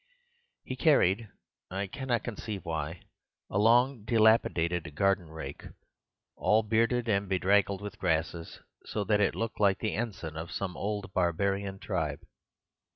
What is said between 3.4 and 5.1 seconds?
a long, dilapidated